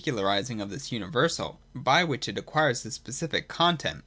[0.09, 3.99] larising of this universal, by which it acquires a specific con tent.